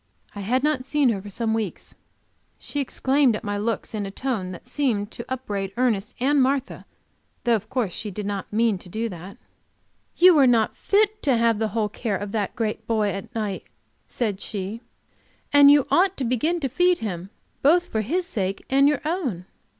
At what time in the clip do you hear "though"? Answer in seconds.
7.43-7.53